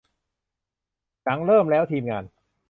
[1.23, 2.23] หนังเริ่มแล้ว ทีมงาน